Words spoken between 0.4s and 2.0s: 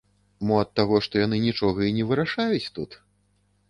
Мо ад таго што яны нічога і